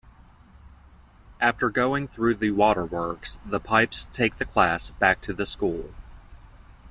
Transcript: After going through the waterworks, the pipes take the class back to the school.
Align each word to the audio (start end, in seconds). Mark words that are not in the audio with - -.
After 1.39 1.69
going 1.69 2.07
through 2.07 2.33
the 2.33 2.49
waterworks, 2.49 3.37
the 3.45 3.59
pipes 3.59 4.05
take 4.07 4.37
the 4.39 4.45
class 4.45 4.89
back 4.89 5.21
to 5.21 5.31
the 5.31 5.45
school. 5.45 5.93